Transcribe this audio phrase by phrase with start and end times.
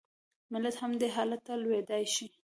[0.51, 2.27] ملت هم دې حالت ته لوېدای شي.